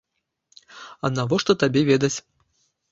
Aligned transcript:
А 1.05 1.11
навошта 1.21 1.59
табе 1.67 1.81
ведаць? 1.93 2.15